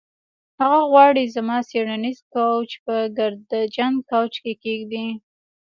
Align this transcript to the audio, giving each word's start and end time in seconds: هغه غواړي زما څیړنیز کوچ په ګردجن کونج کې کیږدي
هغه 0.59 0.79
غواړي 0.91 1.23
زما 1.35 1.57
څیړنیز 1.69 2.19
کوچ 2.33 2.69
په 2.85 2.95
ګردجن 3.17 3.93
کونج 4.09 4.33
کې 4.43 4.53
کیږدي 4.63 5.07